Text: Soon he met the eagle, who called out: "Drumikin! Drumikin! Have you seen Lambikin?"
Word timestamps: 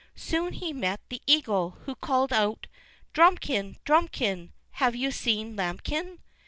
Soon 0.15 0.53
he 0.53 0.73
met 0.73 0.99
the 1.09 1.21
eagle, 1.27 1.77
who 1.85 1.93
called 1.93 2.33
out: 2.33 2.65
"Drumikin! 3.13 3.77
Drumikin! 3.85 4.51
Have 4.71 4.95
you 4.95 5.11
seen 5.11 5.55
Lambikin?" 5.55 6.17